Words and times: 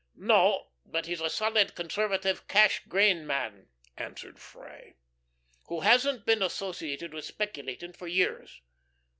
"No, 0.15 0.69
but 0.83 1.05
he's 1.05 1.21
a 1.21 1.29
solid, 1.29 1.75
conservative 1.75 2.47
cash 2.47 2.81
grain 2.87 3.27
man," 3.27 3.67
answered 3.95 4.39
Freye, 4.39 4.95
"who 5.67 5.81
hasn't 5.81 6.25
been 6.25 6.41
associated 6.41 7.13
with 7.13 7.23
speculating 7.25 7.93
for 7.93 8.07
years. 8.07 8.63